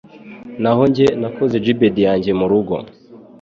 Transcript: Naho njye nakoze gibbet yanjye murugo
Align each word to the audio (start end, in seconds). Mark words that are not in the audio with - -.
Naho 0.61 0.81
njye 0.89 1.07
nakoze 1.21 1.55
gibbet 1.65 1.95
yanjye 2.07 2.31
murugo 2.39 2.75